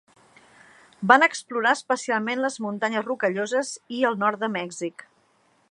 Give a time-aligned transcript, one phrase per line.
[1.11, 5.07] Va explorar especialment les Muntanyes Rocalloses i el nord de Mèxic.